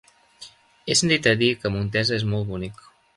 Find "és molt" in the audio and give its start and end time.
2.21-2.49